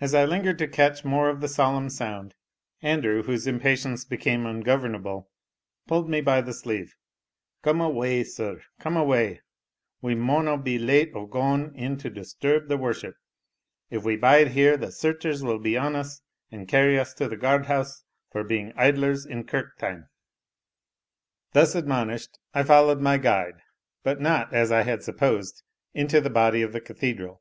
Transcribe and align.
As 0.00 0.14
I 0.16 0.24
lingered 0.24 0.58
to 0.58 0.66
catch 0.66 1.04
more 1.04 1.28
of 1.28 1.40
the 1.40 1.46
solemn 1.46 1.88
sound, 1.88 2.34
Andrew, 2.82 3.22
whose 3.22 3.46
impatience 3.46 4.04
became 4.04 4.46
ungovernable, 4.46 5.30
pulled 5.86 6.08
me 6.08 6.20
by 6.20 6.40
the 6.40 6.52
sleeve 6.52 6.96
"Come 7.62 7.80
awa', 7.80 8.24
sir 8.24 8.62
come 8.80 8.96
awa'; 8.96 9.36
we 10.02 10.16
maunna 10.16 10.58
be 10.58 10.76
late 10.76 11.12
o' 11.14 11.26
gaun 11.26 11.72
in 11.76 11.96
to 11.98 12.10
disturb 12.10 12.66
the 12.66 12.76
worship; 12.76 13.14
if 13.90 14.02
we 14.02 14.16
bide 14.16 14.48
here 14.48 14.76
the 14.76 14.90
searchers 14.90 15.44
will 15.44 15.60
be 15.60 15.76
on 15.78 15.94
us, 15.94 16.20
and 16.50 16.66
carry 16.66 16.98
us 16.98 17.14
to 17.14 17.28
the 17.28 17.36
guard 17.36 17.66
house 17.66 18.02
for 18.32 18.42
being 18.42 18.72
idlers 18.74 19.24
in 19.24 19.44
kirk 19.46 19.78
time." 19.78 20.08
Thus 21.52 21.76
admonished, 21.76 22.40
I 22.54 22.64
followed 22.64 23.00
my 23.00 23.18
guide, 23.18 23.60
but 24.02 24.20
not, 24.20 24.52
as 24.52 24.72
I 24.72 24.82
had 24.82 25.04
supposed, 25.04 25.62
into 25.92 26.20
the 26.20 26.28
body 26.28 26.60
of 26.62 26.72
the 26.72 26.80
cathedral. 26.80 27.40